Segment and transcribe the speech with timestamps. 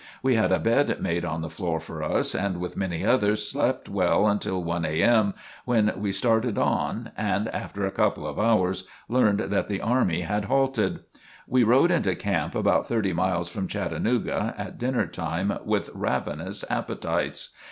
[0.23, 3.87] We had a bed made on the floor for us and, with many others, slept
[3.87, 5.35] well until 1 a.m.,
[5.65, 10.45] when we started on, and after a couple of hours learned that the army had
[10.45, 11.01] halted.
[11.47, 17.53] We rode into camp, about thirty miles from Chattanooga, at dinner time with ravenous appetites.